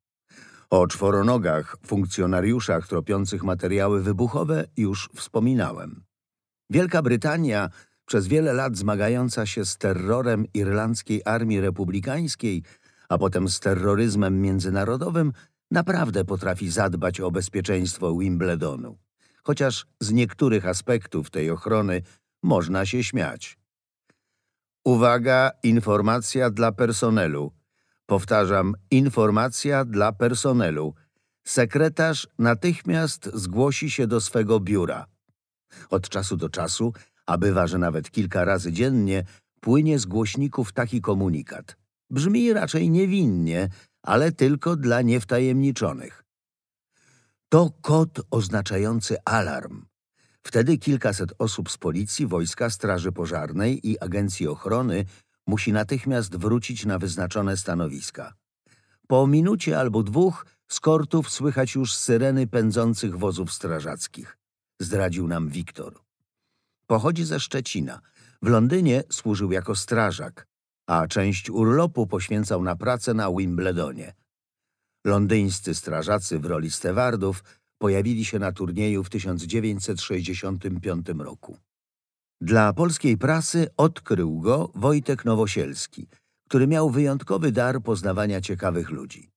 O 0.71 0.87
czworonogach, 0.87 1.77
funkcjonariuszach 1.87 2.89
tropiących 2.89 3.45
materiały 3.45 4.03
wybuchowe 4.03 4.65
już 4.77 5.09
wspominałem. 5.15 6.05
Wielka 6.71 7.03
Brytania, 7.03 7.71
przez 8.07 8.27
wiele 8.27 8.53
lat 8.53 8.77
zmagająca 8.77 9.47
się 9.47 9.65
z 9.65 9.77
terrorem 9.79 10.47
irlandzkiej 10.55 11.23
armii 11.25 11.61
republikańskiej, 11.61 12.63
a 13.09 13.19
potem 13.19 13.49
z 13.49 13.61
terroryzmem 13.61 14.41
międzynarodowym, 14.41 15.33
naprawdę 15.71 16.25
potrafi 16.25 16.71
zadbać 16.71 17.21
o 17.21 17.31
bezpieczeństwo 17.31 18.15
Wimbledonu. 18.17 18.99
Chociaż 19.43 19.87
z 20.01 20.13
niektórych 20.13 20.67
aspektów 20.67 21.31
tej 21.31 21.51
ochrony 21.51 22.03
można 22.43 22.87
się 22.87 23.05
śmiać. 23.05 23.59
Uwaga, 24.85 25.51
informacja 25.63 26.51
dla 26.51 26.73
personelu. 26.73 27.60
Powtarzam, 28.11 28.75
informacja 28.91 29.85
dla 29.85 30.13
personelu. 30.13 30.95
Sekretarz 31.47 32.29
natychmiast 32.39 33.31
zgłosi 33.35 33.91
się 33.91 34.07
do 34.07 34.21
swego 34.21 34.61
biura. 34.61 35.07
Od 35.91 36.09
czasu 36.09 36.37
do 36.37 36.49
czasu, 36.49 36.93
a 37.27 37.39
bywa, 37.39 37.67
że 37.67 37.79
nawet 37.79 38.11
kilka 38.11 38.45
razy 38.45 38.73
dziennie, 38.73 39.25
płynie 39.61 39.99
z 39.99 40.07
głośników 40.07 40.73
taki 40.73 41.01
komunikat. 41.01 41.77
Brzmi 42.11 42.53
raczej 42.53 42.91
niewinnie, 42.91 43.69
ale 44.03 44.33
tylko 44.33 44.77
dla 44.77 45.03
niewtajemniczonych. 45.03 46.25
To 47.49 47.71
kod 47.81 48.21
oznaczający 48.31 49.17
alarm. 49.25 49.85
Wtedy 50.43 50.79
kilkaset 50.79 51.33
osób 51.39 51.71
z 51.71 51.79
policji, 51.79 52.27
wojska, 52.27 52.71
straży 52.71 53.13
pożarnej 53.13 53.89
i 53.89 54.01
agencji 54.01 54.49
ochrony 54.49 55.05
musi 55.51 55.73
natychmiast 55.73 56.37
wrócić 56.37 56.87
na 56.87 56.99
wyznaczone 56.99 57.57
stanowiska. 57.57 58.35
Po 59.07 59.27
minucie 59.27 59.79
albo 59.79 60.03
dwóch 60.03 60.47
z 60.69 60.81
kortów 60.81 61.31
słychać 61.31 61.75
już 61.75 61.95
syreny 61.95 62.47
pędzących 62.47 63.19
wozów 63.19 63.53
strażackich. 63.53 64.39
Zdradził 64.81 65.29
nam 65.29 65.49
Wiktor. 65.49 66.01
Pochodzi 66.87 67.25
ze 67.25 67.41
Szczecina. 67.41 68.01
W 68.43 68.49
Londynie 68.49 69.03
służył 69.11 69.53
jako 69.53 69.77
strażak, 69.77 70.47
a 70.87 71.07
część 71.07 71.51
urlopu 71.51 72.07
poświęcał 72.07 72.63
na 72.63 72.77
pracę 72.77 73.15
na 73.15 73.33
Wimbledonie. 73.33 74.15
Londyńscy 75.05 75.75
strażacy 75.75 76.39
w 76.39 76.45
roli 76.45 76.71
stewardów 76.71 77.45
pojawili 77.79 78.25
się 78.25 78.39
na 78.39 78.53
turnieju 78.53 79.05
w 79.05 79.11
1965 79.11 81.07
roku. 81.19 81.59
Dla 82.43 82.73
polskiej 82.73 83.19
prasy 83.19 83.69
odkrył 83.77 84.41
go 84.41 84.71
Wojtek 84.75 85.25
Nowosielski, 85.25 86.09
który 86.49 86.67
miał 86.67 86.91
wyjątkowy 86.91 87.53
dar 87.53 87.83
poznawania 87.83 88.41
ciekawych 88.41 88.91
ludzi. 88.91 89.31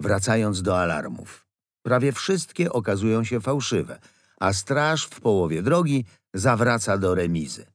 Wracając 0.00 0.62
do 0.62 0.78
alarmów. 0.80 1.46
Prawie 1.82 2.12
wszystkie 2.12 2.72
okazują 2.72 3.24
się 3.24 3.40
fałszywe, 3.40 3.98
a 4.40 4.52
straż 4.52 5.04
w 5.04 5.20
połowie 5.20 5.62
drogi 5.62 6.04
zawraca 6.34 6.98
do 6.98 7.14
remizy. 7.14 7.66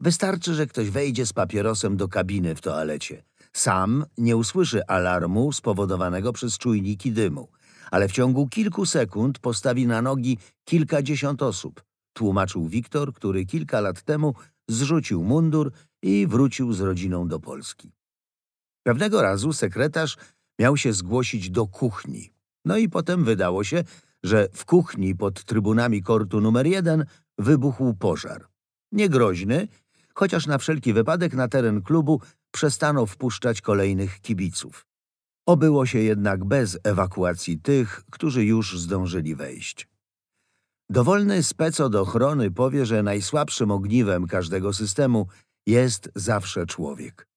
Wystarczy, 0.00 0.54
że 0.54 0.66
ktoś 0.66 0.90
wejdzie 0.90 1.26
z 1.26 1.32
papierosem 1.32 1.96
do 1.96 2.08
kabiny 2.08 2.54
w 2.54 2.60
toalecie. 2.60 3.24
Sam 3.52 4.04
nie 4.18 4.36
usłyszy 4.36 4.86
alarmu 4.86 5.52
spowodowanego 5.52 6.32
przez 6.32 6.58
czujniki 6.58 7.12
dymu, 7.12 7.48
ale 7.90 8.08
w 8.08 8.12
ciągu 8.12 8.48
kilku 8.48 8.86
sekund 8.86 9.38
postawi 9.38 9.86
na 9.86 10.02
nogi 10.02 10.38
kilkadziesiąt 10.64 11.42
osób, 11.42 11.87
tłumaczył 12.18 12.68
Wiktor, 12.68 13.12
który 13.12 13.46
kilka 13.46 13.80
lat 13.80 14.02
temu 14.02 14.34
zrzucił 14.68 15.24
mundur 15.24 15.72
i 16.02 16.26
wrócił 16.26 16.72
z 16.72 16.80
rodziną 16.80 17.28
do 17.28 17.40
Polski. 17.40 17.92
Pewnego 18.86 19.22
razu 19.22 19.52
sekretarz 19.52 20.16
miał 20.58 20.76
się 20.76 20.92
zgłosić 20.92 21.50
do 21.50 21.66
kuchni. 21.66 22.30
No 22.64 22.76
i 22.76 22.88
potem 22.88 23.24
wydało 23.24 23.64
się, 23.64 23.84
że 24.22 24.48
w 24.52 24.64
kuchni 24.64 25.14
pod 25.14 25.44
trybunami 25.44 26.02
kortu 26.02 26.40
numer 26.40 26.66
jeden 26.66 27.04
wybuchł 27.38 27.94
pożar. 27.94 28.46
Niegroźny, 28.92 29.68
chociaż 30.14 30.46
na 30.46 30.58
wszelki 30.58 30.92
wypadek 30.92 31.34
na 31.34 31.48
teren 31.48 31.82
klubu 31.82 32.20
przestano 32.50 33.06
wpuszczać 33.06 33.60
kolejnych 33.60 34.20
kibiców. 34.20 34.86
Obyło 35.46 35.86
się 35.86 35.98
jednak 35.98 36.44
bez 36.44 36.78
ewakuacji 36.84 37.58
tych, 37.58 38.04
którzy 38.10 38.44
już 38.44 38.80
zdążyli 38.80 39.34
wejść. 39.34 39.87
Dowolny 40.90 41.42
spec 41.42 41.80
od 41.80 41.94
ochrony 41.94 42.50
powie, 42.50 42.86
że 42.86 43.02
najsłabszym 43.02 43.70
ogniwem 43.70 44.26
każdego 44.26 44.72
systemu 44.72 45.26
jest 45.66 46.10
zawsze 46.14 46.66
człowiek. 46.66 47.28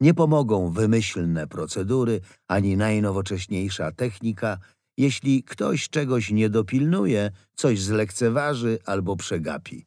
Nie 0.00 0.14
pomogą 0.14 0.70
wymyślne 0.70 1.46
procedury 1.46 2.20
ani 2.48 2.76
najnowocześniejsza 2.76 3.92
technika, 3.92 4.58
jeśli 4.98 5.44
ktoś 5.44 5.88
czegoś 5.88 6.30
nie 6.30 6.50
dopilnuje, 6.50 7.30
coś 7.54 7.80
zlekceważy 7.80 8.78
albo 8.86 9.16
przegapi. 9.16 9.86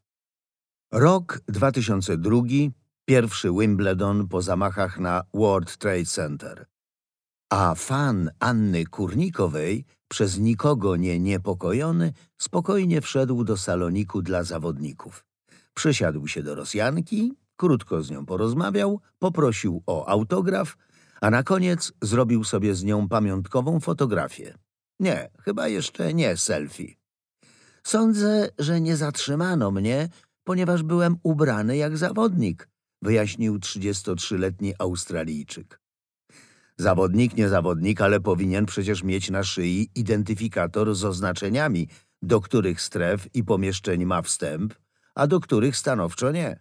Rok 0.93 1.41
2002, 1.47 2.41
pierwszy 3.05 3.51
Wimbledon 3.51 4.27
po 4.27 4.41
zamachach 4.41 4.99
na 4.99 5.23
World 5.33 5.77
Trade 5.77 6.05
Center. 6.05 6.65
A 7.51 7.75
fan 7.75 8.29
Anny 8.39 8.85
Kurnikowej, 8.85 9.85
przez 10.09 10.39
nikogo 10.39 10.95
nie 10.95 11.19
niepokojony, 11.19 12.13
spokojnie 12.37 13.01
wszedł 13.01 13.43
do 13.43 13.57
saloniku 13.57 14.21
dla 14.21 14.43
zawodników. 14.43 15.25
Przysiadł 15.73 16.27
się 16.27 16.43
do 16.43 16.55
Rosjanki, 16.55 17.33
krótko 17.57 18.03
z 18.03 18.11
nią 18.11 18.25
porozmawiał, 18.25 18.99
poprosił 19.19 19.83
o 19.87 20.07
autograf, 20.07 20.77
a 21.21 21.29
na 21.29 21.43
koniec 21.43 21.93
zrobił 22.01 22.43
sobie 22.43 22.75
z 22.75 22.83
nią 22.83 23.07
pamiątkową 23.09 23.79
fotografię. 23.79 24.57
Nie, 24.99 25.29
chyba 25.41 25.67
jeszcze 25.67 26.13
nie 26.13 26.37
selfie. 26.37 26.95
Sądzę, 27.83 28.49
że 28.57 28.81
nie 28.81 28.97
zatrzymano 28.97 29.71
mnie, 29.71 30.09
ponieważ 30.43 30.83
byłem 30.83 31.17
ubrany 31.23 31.77
jak 31.77 31.97
zawodnik, 31.97 32.69
wyjaśnił 33.01 33.57
33-letni 33.57 34.73
Australijczyk. 34.79 35.79
Zawodnik, 36.79 37.37
nie 37.37 37.49
zawodnik, 37.49 38.01
ale 38.01 38.19
powinien 38.19 38.65
przecież 38.65 39.03
mieć 39.03 39.29
na 39.29 39.43
szyi 39.43 39.89
identyfikator 39.95 40.95
z 40.95 41.05
oznaczeniami, 41.05 41.87
do 42.21 42.41
których 42.41 42.81
stref 42.81 43.35
i 43.35 43.43
pomieszczeń 43.43 44.05
ma 44.05 44.21
wstęp, 44.21 44.73
a 45.15 45.27
do 45.27 45.39
których 45.39 45.77
stanowczo 45.77 46.31
nie. 46.31 46.59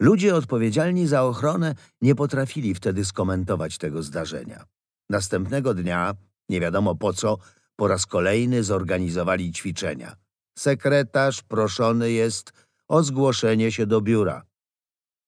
Ludzie 0.00 0.34
odpowiedzialni 0.34 1.06
za 1.06 1.22
ochronę 1.22 1.74
nie 2.00 2.14
potrafili 2.14 2.74
wtedy 2.74 3.04
skomentować 3.04 3.78
tego 3.78 4.02
zdarzenia. 4.02 4.64
Następnego 5.10 5.74
dnia 5.74 6.14
Nie 6.48 6.60
wiadomo 6.60 6.94
po 6.94 7.12
co 7.12 7.38
po 7.76 7.88
raz 7.88 8.06
kolejny 8.06 8.64
zorganizowali 8.64 9.52
ćwiczenia. 9.52 10.16
Sekretarz 10.58 11.42
proszony 11.42 12.10
jest 12.10 12.52
o 12.88 13.02
zgłoszenie 13.02 13.72
się 13.72 13.86
do 13.86 14.00
biura. 14.00 14.42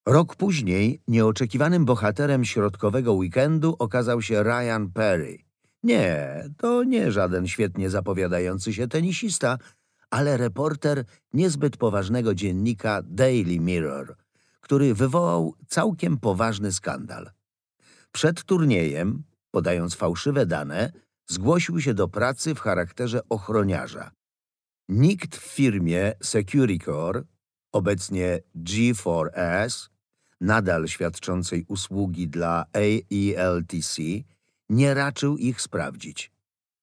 Rok 0.06 0.36
później 0.36 1.02
nieoczekiwanym 1.08 1.84
bohaterem 1.84 2.44
środkowego 2.44 3.12
weekendu 3.12 3.76
okazał 3.78 4.22
się 4.22 4.42
Ryan 4.42 4.90
Perry. 4.94 5.38
Nie, 5.82 6.44
to 6.56 6.84
nie 6.84 7.12
żaden 7.12 7.46
świetnie 7.46 7.90
zapowiadający 7.90 8.72
się 8.72 8.88
tenisista, 8.88 9.58
ale 10.10 10.36
reporter 10.36 11.04
niezbyt 11.32 11.76
poważnego 11.76 12.34
dziennika 12.34 13.02
Daily 13.04 13.60
Mirror, 13.60 14.16
który 14.60 14.94
wywołał 14.94 15.54
całkiem 15.66 16.18
poważny 16.18 16.72
skandal. 16.72 17.30
Przed 18.12 18.44
turniejem, 18.44 19.22
podając 19.50 19.94
fałszywe 19.94 20.46
dane, 20.46 20.92
zgłosił 21.26 21.80
się 21.80 21.94
do 21.94 22.08
pracy 22.08 22.54
w 22.54 22.60
charakterze 22.60 23.20
ochroniarza. 23.28 24.10
Nikt 24.88 25.36
w 25.36 25.42
firmie 25.42 26.12
Securicore, 26.22 27.22
obecnie 27.72 28.40
G4S, 28.56 29.93
nadal 30.40 30.88
świadczącej 30.88 31.64
usługi 31.68 32.28
dla 32.28 32.64
AELTC, 32.72 33.96
nie 34.68 34.94
raczył 34.94 35.36
ich 35.36 35.60
sprawdzić. 35.60 36.32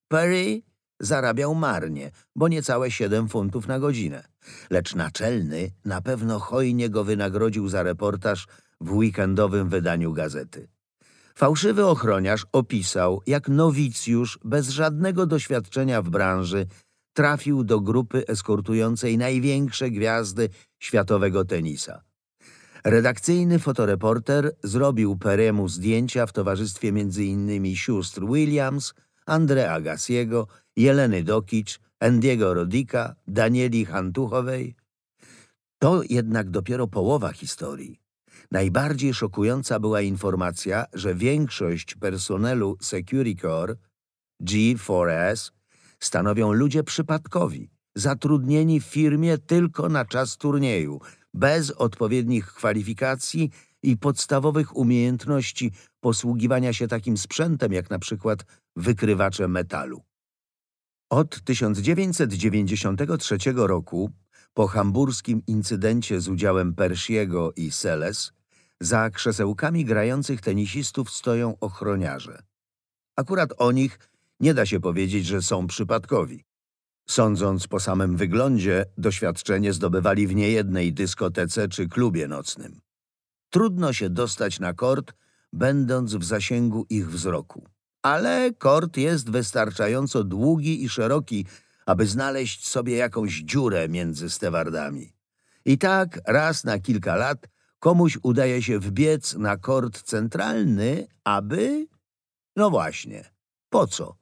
Perry 0.07 0.61
zarabiał 0.99 1.55
marnie, 1.55 2.11
bo 2.35 2.47
niecałe 2.47 2.91
7 2.91 3.29
funtów 3.29 3.67
na 3.67 3.79
godzinę, 3.79 4.23
lecz 4.69 4.95
naczelny 4.95 5.71
na 5.85 6.01
pewno 6.01 6.39
hojnie 6.39 6.89
go 6.89 7.03
wynagrodził 7.03 7.67
za 7.69 7.83
reportaż 7.83 8.47
w 8.81 8.93
weekendowym 8.93 9.69
wydaniu 9.69 10.13
gazety. 10.13 10.67
Fałszywy 11.35 11.85
ochroniarz 11.85 12.45
opisał, 12.51 13.21
jak 13.27 13.49
nowicjusz 13.49 14.39
bez 14.43 14.69
żadnego 14.69 15.25
doświadczenia 15.25 16.01
w 16.01 16.09
branży 16.09 16.67
trafił 17.13 17.63
do 17.63 17.81
grupy 17.81 18.27
eskortującej 18.27 19.17
największe 19.17 19.91
gwiazdy 19.91 20.49
światowego 20.79 21.45
tenisa. 21.45 22.01
Redakcyjny 22.83 23.59
fotoreporter 23.59 24.51
zrobił 24.63 25.17
Peremu 25.17 25.67
zdjęcia 25.67 26.25
w 26.25 26.33
towarzystwie 26.33 26.89
m.in. 26.89 27.75
sióstr 27.75 28.25
Williams, 28.25 28.93
Andrea 29.25 29.81
Gassiego, 29.81 30.47
Jeleny 30.75 31.23
Dokic, 31.23 31.79
Andiego 31.99 32.53
Rodika, 32.53 33.15
Danieli 33.27 33.85
Hantuchowej. 33.85 34.75
To 35.79 36.01
jednak 36.09 36.49
dopiero 36.49 36.87
połowa 36.87 37.31
historii. 37.31 37.99
Najbardziej 38.51 39.13
szokująca 39.13 39.79
była 39.79 40.01
informacja, 40.01 40.85
że 40.93 41.15
większość 41.15 41.95
personelu 41.95 42.77
Securicore 42.81 43.75
G4S 44.43 45.51
stanowią 45.99 46.53
ludzie 46.53 46.83
przypadkowi, 46.83 47.69
zatrudnieni 47.95 48.79
w 48.79 48.85
firmie 48.85 49.37
tylko 49.37 49.89
na 49.89 50.05
czas 50.05 50.37
turnieju, 50.37 50.99
bez 51.33 51.71
odpowiednich 51.71 52.53
kwalifikacji 52.53 53.51
i 53.83 53.97
podstawowych 53.97 54.77
umiejętności 54.77 55.71
posługiwania 55.99 56.73
się 56.73 56.87
takim 56.87 57.17
sprzętem 57.17 57.73
jak 57.73 57.89
na 57.89 57.99
przykład 57.99 58.45
wykrywacze 58.75 59.47
metalu. 59.47 60.01
Od 61.09 61.41
1993 61.43 63.37
roku, 63.55 64.11
po 64.53 64.67
hamburskim 64.67 65.41
incydencie 65.47 66.21
z 66.21 66.27
udziałem 66.27 66.75
Persiego 66.75 67.53
i 67.55 67.71
Seles, 67.71 68.33
za 68.81 69.09
krzesełkami 69.09 69.85
grających 69.85 70.41
tenisistów 70.41 71.09
stoją 71.09 71.59
ochroniarze. 71.59 72.43
Akurat 73.15 73.53
o 73.57 73.71
nich 73.71 73.99
nie 74.39 74.53
da 74.53 74.65
się 74.65 74.79
powiedzieć, 74.79 75.25
że 75.25 75.41
są 75.41 75.67
przypadkowi. 75.67 76.43
Sądząc 77.09 77.67
po 77.67 77.79
samym 77.79 78.17
wyglądzie, 78.17 78.85
doświadczenie 78.97 79.73
zdobywali 79.73 80.27
w 80.27 80.35
niejednej 80.35 80.93
dyskotece 80.93 81.67
czy 81.67 81.87
klubie 81.87 82.27
nocnym. 82.27 82.81
Trudno 83.49 83.93
się 83.93 84.09
dostać 84.09 84.59
na 84.59 84.73
kort, 84.73 85.13
będąc 85.53 86.15
w 86.15 86.23
zasięgu 86.23 86.85
ich 86.89 87.11
wzroku. 87.11 87.67
Ale 88.01 88.51
kort 88.53 88.97
jest 88.97 89.29
wystarczająco 89.29 90.23
długi 90.23 90.83
i 90.83 90.89
szeroki, 90.89 91.45
aby 91.85 92.07
znaleźć 92.07 92.67
sobie 92.67 92.95
jakąś 92.95 93.41
dziurę 93.41 93.89
między 93.89 94.29
stewardami. 94.29 95.13
I 95.65 95.77
tak 95.77 96.19
raz 96.27 96.63
na 96.63 96.79
kilka 96.79 97.15
lat 97.15 97.47
komuś 97.79 98.17
udaje 98.23 98.63
się 98.63 98.79
wbiec 98.79 99.35
na 99.35 99.57
kort 99.57 100.01
centralny, 100.01 101.07
aby... 101.23 101.87
No 102.55 102.69
właśnie, 102.69 103.29
po 103.69 103.87
co? 103.87 104.20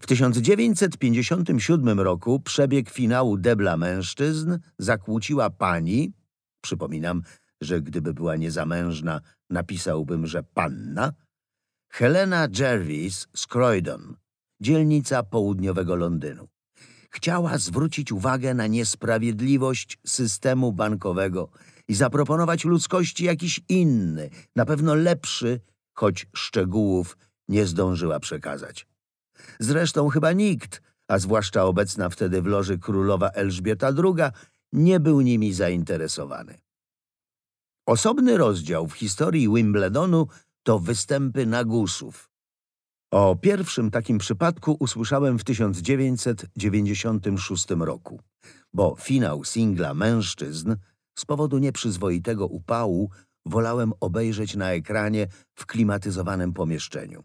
W 0.00 0.06
1957 0.06 2.00
roku 2.00 2.40
przebieg 2.40 2.90
finału 2.90 3.36
debla 3.36 3.76
mężczyzn 3.76 4.58
zakłóciła 4.78 5.50
pani, 5.50 6.12
przypominam, 6.60 7.22
że 7.60 7.80
gdyby 7.80 8.14
była 8.14 8.36
niezamężna, 8.36 9.20
napisałbym, 9.50 10.26
że 10.26 10.42
panna, 10.42 11.12
Helena 11.92 12.48
Jervis 12.58 13.26
z 13.36 13.46
Croydon, 13.46 14.16
dzielnica 14.60 15.22
południowego 15.22 15.96
Londynu. 15.96 16.48
Chciała 17.10 17.58
zwrócić 17.58 18.12
uwagę 18.12 18.54
na 18.54 18.66
niesprawiedliwość 18.66 19.98
systemu 20.06 20.72
bankowego 20.72 21.48
i 21.88 21.94
zaproponować 21.94 22.64
ludzkości 22.64 23.24
jakiś 23.24 23.60
inny, 23.68 24.30
na 24.56 24.64
pewno 24.64 24.94
lepszy, 24.94 25.60
choć 25.94 26.26
szczegółów 26.34 27.16
nie 27.48 27.66
zdążyła 27.66 28.20
przekazać. 28.20 28.86
Zresztą 29.60 30.08
chyba 30.08 30.32
nikt, 30.32 30.82
a 31.08 31.18
zwłaszcza 31.18 31.64
obecna 31.64 32.08
wtedy 32.08 32.42
w 32.42 32.46
loży 32.46 32.78
królowa 32.78 33.28
Elżbieta 33.28 33.88
II, 33.88 34.24
nie 34.72 35.00
był 35.00 35.20
nimi 35.20 35.52
zainteresowany. 35.52 36.58
Osobny 37.86 38.36
rozdział 38.36 38.86
w 38.86 38.92
historii 38.92 39.48
Wimbledonu 39.48 40.26
to 40.62 40.78
występy 40.78 41.46
nagusów. 41.46 42.30
O 43.10 43.36
pierwszym 43.36 43.90
takim 43.90 44.18
przypadku 44.18 44.76
usłyszałem 44.80 45.38
w 45.38 45.44
1996 45.44 47.70
roku, 47.70 48.20
bo 48.72 48.96
finał 49.00 49.44
singla 49.44 49.94
mężczyzn 49.94 50.76
z 51.18 51.24
powodu 51.24 51.58
nieprzyzwoitego 51.58 52.46
upału 52.46 53.10
wolałem 53.46 53.92
obejrzeć 54.00 54.56
na 54.56 54.72
ekranie 54.72 55.26
w 55.54 55.66
klimatyzowanym 55.66 56.52
pomieszczeniu. 56.52 57.24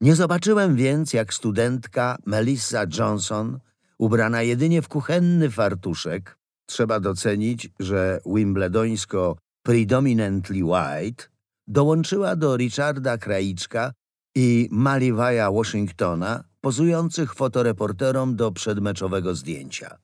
Nie 0.00 0.14
zobaczyłem 0.14 0.76
więc, 0.76 1.12
jak 1.12 1.34
studentka 1.34 2.16
Melissa 2.26 2.84
Johnson, 2.98 3.58
ubrana 3.98 4.42
jedynie 4.42 4.82
w 4.82 4.88
kuchenny 4.88 5.50
fartuszek, 5.50 6.38
trzeba 6.66 7.00
docenić, 7.00 7.68
że 7.80 8.20
wimbledońsko 8.26 9.36
predominantly 9.62 10.64
white, 10.64 11.24
dołączyła 11.66 12.36
do 12.36 12.56
Richarda 12.56 13.18
Kraiczka 13.18 13.92
i 14.34 14.68
Maliwaja 14.70 15.50
Washingtona, 15.50 16.44
pozujących 16.60 17.34
fotoreporterom 17.34 18.36
do 18.36 18.52
przedmeczowego 18.52 19.34
zdjęcia. 19.34 19.98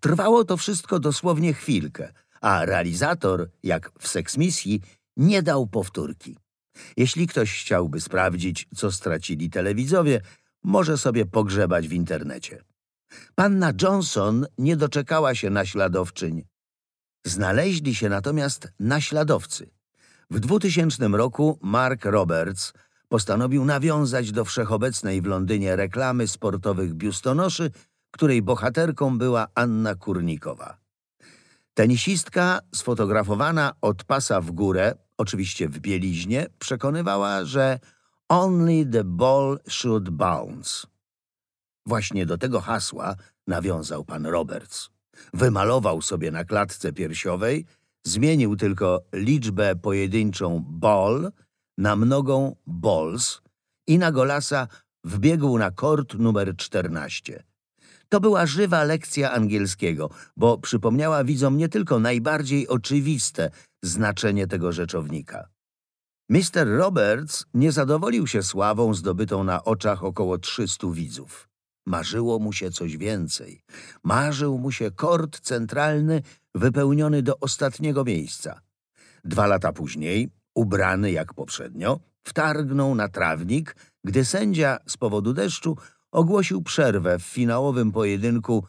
Trwało 0.00 0.44
to 0.44 0.56
wszystko 0.56 0.98
dosłownie 0.98 1.54
chwilkę, 1.54 2.12
a 2.40 2.64
realizator, 2.64 3.48
jak 3.62 3.90
w 3.98 4.08
seksmisji, 4.08 4.80
nie 5.16 5.42
dał 5.42 5.66
powtórki. 5.66 6.36
Jeśli 6.96 7.26
ktoś 7.26 7.60
chciałby 7.60 8.00
sprawdzić, 8.00 8.68
co 8.76 8.92
stracili 8.92 9.50
telewidzowie, 9.50 10.20
może 10.62 10.98
sobie 10.98 11.26
pogrzebać 11.26 11.88
w 11.88 11.92
internecie. 11.92 12.64
Panna 13.34 13.72
Johnson 13.82 14.46
nie 14.58 14.76
doczekała 14.76 15.34
się 15.34 15.50
naśladowczyń. 15.50 16.44
Znaleźli 17.24 17.94
się 17.94 18.08
natomiast 18.08 18.68
naśladowcy. 18.80 19.70
W 20.30 20.40
2000 20.40 21.08
roku 21.08 21.58
Mark 21.62 22.04
Roberts 22.04 22.72
postanowił 23.08 23.64
nawiązać 23.64 24.32
do 24.32 24.44
wszechobecnej 24.44 25.22
w 25.22 25.26
Londynie 25.26 25.76
reklamy 25.76 26.28
sportowych 26.28 26.94
biustonoszy, 26.94 27.70
której 28.10 28.42
bohaterką 28.42 29.18
była 29.18 29.46
Anna 29.54 29.94
Kurnikowa. 29.94 30.78
Tenisistka, 31.74 32.60
sfotografowana 32.74 33.72
od 33.80 34.04
pasa 34.04 34.40
w 34.40 34.50
górę, 34.50 34.94
oczywiście 35.22 35.68
w 35.68 35.78
bieliźnie, 35.78 36.46
przekonywała, 36.58 37.44
że 37.44 37.78
only 38.28 38.86
the 38.86 39.04
ball 39.04 39.58
should 39.68 40.10
bounce. 40.10 40.86
Właśnie 41.86 42.26
do 42.26 42.38
tego 42.38 42.60
hasła 42.60 43.14
nawiązał 43.46 44.04
pan 44.04 44.26
Roberts. 44.26 44.90
Wymalował 45.34 46.02
sobie 46.02 46.30
na 46.30 46.44
klatce 46.44 46.92
piersiowej, 46.92 47.66
zmienił 48.04 48.56
tylko 48.56 49.02
liczbę 49.12 49.76
pojedynczą 49.76 50.64
ball 50.66 51.32
na 51.78 51.96
mnogą 51.96 52.56
balls 52.66 53.40
i 53.86 53.98
na 53.98 54.12
golasa 54.12 54.68
wbiegł 55.04 55.58
na 55.58 55.70
kort 55.70 56.14
numer 56.14 56.56
14. 56.56 57.42
To 58.08 58.20
była 58.20 58.46
żywa 58.46 58.84
lekcja 58.84 59.32
angielskiego, 59.32 60.10
bo 60.36 60.58
przypomniała 60.58 61.24
widzom 61.24 61.56
nie 61.56 61.68
tylko 61.68 61.98
najbardziej 61.98 62.68
oczywiste 62.68 63.50
znaczenie 63.82 64.46
tego 64.46 64.72
rzeczownika. 64.72 65.48
Mr. 66.28 66.66
Roberts 66.66 67.46
nie 67.54 67.72
zadowolił 67.72 68.26
się 68.26 68.42
sławą 68.42 68.94
zdobytą 68.94 69.44
na 69.44 69.64
oczach 69.64 70.04
około 70.04 70.38
300 70.38 70.86
widzów. 70.90 71.48
Marzyło 71.86 72.38
mu 72.38 72.52
się 72.52 72.70
coś 72.70 72.96
więcej. 72.96 73.62
Marzył 74.04 74.58
mu 74.58 74.72
się 74.72 74.90
kort 74.90 75.40
centralny 75.40 76.22
wypełniony 76.54 77.22
do 77.22 77.38
ostatniego 77.40 78.04
miejsca. 78.04 78.60
Dwa 79.24 79.46
lata 79.46 79.72
później, 79.72 80.30
ubrany 80.54 81.12
jak 81.12 81.34
poprzednio, 81.34 82.00
wtargnął 82.22 82.94
na 82.94 83.08
trawnik, 83.08 83.76
gdy 84.04 84.24
sędzia 84.24 84.78
z 84.86 84.96
powodu 84.96 85.32
deszczu 85.32 85.76
ogłosił 86.12 86.62
przerwę 86.62 87.18
w 87.18 87.22
finałowym 87.22 87.92
pojedynku 87.92 88.64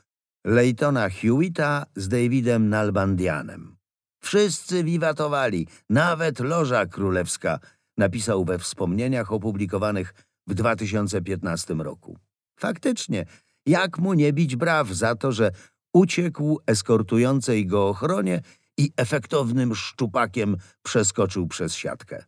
Leightona 0.46 1.10
Hewita 1.10 1.86
z 1.96 2.08
Davidem 2.08 2.70
Nalbandianem. 2.70 3.83
Wszyscy 4.24 4.84
wiwatowali, 4.84 5.68
nawet 5.90 6.40
Loża 6.40 6.86
Królewska, 6.86 7.60
napisał 7.98 8.46
we 8.46 8.60
wspomnieniach 8.60 9.32
opublikowanych 9.32 10.14
w 10.48 10.54
2015 10.54 11.74
roku. 11.74 12.18
Faktycznie, 12.60 13.26
jak 13.66 14.00
mu 14.00 14.14
nie 14.14 14.34
bić 14.34 14.56
braw 14.56 14.90
za 14.90 15.16
to, 15.16 15.32
że 15.32 15.52
uciekł 15.94 16.60
eskortującej 16.68 17.66
go 17.68 17.88
ochronie 17.88 18.42
i 18.78 18.92
efektownym 18.98 19.76
szczupakiem 19.76 20.58
przeskoczył 20.84 21.48
przez 21.48 21.76
siatkę. 21.76 22.24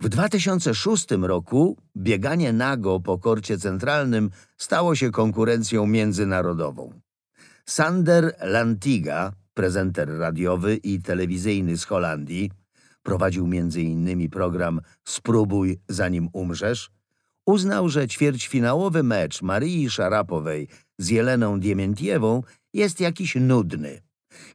W 0.00 0.08
2006 0.08 1.06
roku 1.10 1.76
bieganie 1.96 2.52
nago 2.52 3.00
po 3.00 3.18
korcie 3.18 3.58
centralnym 3.58 4.30
stało 4.58 4.94
się 4.94 5.10
konkurencją 5.10 5.86
międzynarodową. 5.86 7.00
Sander 7.66 8.36
Lantiga, 8.40 9.32
prezenter 9.60 10.18
radiowy 10.18 10.76
i 10.76 11.02
telewizyjny 11.02 11.78
z 11.78 11.84
Holandii, 11.84 12.50
prowadził 13.02 13.44
m.in. 13.44 14.30
program 14.30 14.80
Spróbuj 15.04 15.78
zanim 15.88 16.28
umrzesz, 16.32 16.90
uznał, 17.46 17.88
że 17.88 18.08
ćwierćfinałowy 18.08 19.02
mecz 19.02 19.42
Marii 19.42 19.90
Szarapowej 19.90 20.68
z 20.98 21.08
Jeleną 21.08 21.60
Diemientiewą 21.60 22.42
jest 22.74 23.00
jakiś 23.00 23.34
nudny. 23.34 24.02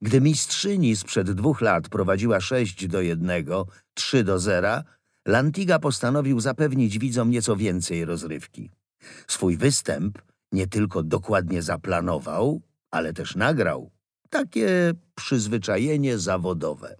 Gdy 0.02 0.22
mistrzyni 0.22 0.96
sprzed 0.96 1.32
dwóch 1.32 1.62
lat 1.62 1.90
prowadziła 1.90 2.40
6 2.42 2.88
do 2.88 3.02
1, 3.02 3.46
3 3.94 4.24
do 4.24 4.40
0, 4.40 4.84
Lantiga 5.28 5.80
postanowił 5.80 6.40
zapewnić 6.40 7.00
widzom 7.00 7.30
nieco 7.30 7.56
więcej 7.56 8.06
rozrywki. 8.06 8.70
Swój 9.28 9.58
występ 9.58 10.22
nie 10.52 10.68
tylko 10.68 11.04
dokładnie 11.04 11.62
zaplanował, 11.62 12.62
ale 12.92 13.14
też 13.14 13.36
nagrał. 13.36 13.95
Takie 14.30 14.94
przyzwyczajenie 15.16 16.18
zawodowe. 16.18 16.96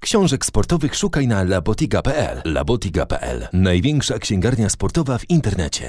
Książek 0.00 0.44
sportowych 0.44 0.94
szukaj 0.94 1.26
na 1.28 1.44
labotiga.pl. 1.44 2.42
Labotiga.pl. 2.44 3.48
Największa 3.52 4.18
księgarnia 4.18 4.68
sportowa 4.68 5.18
w 5.18 5.30
internecie. 5.30 5.84